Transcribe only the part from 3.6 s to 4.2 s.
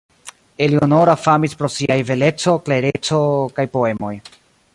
kaj poemoj.